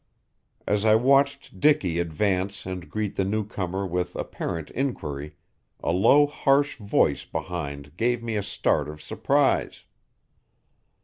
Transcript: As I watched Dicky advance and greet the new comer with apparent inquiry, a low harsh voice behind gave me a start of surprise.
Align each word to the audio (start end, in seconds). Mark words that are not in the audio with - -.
As 0.65 0.83
I 0.83 0.95
watched 0.95 1.59
Dicky 1.59 1.99
advance 1.99 2.65
and 2.65 2.89
greet 2.89 3.17
the 3.17 3.23
new 3.23 3.45
comer 3.45 3.85
with 3.85 4.15
apparent 4.15 4.71
inquiry, 4.71 5.35
a 5.83 5.91
low 5.91 6.25
harsh 6.25 6.77
voice 6.77 7.23
behind 7.23 7.97
gave 7.97 8.23
me 8.23 8.35
a 8.35 8.41
start 8.41 8.89
of 8.89 8.99
surprise. 8.99 9.85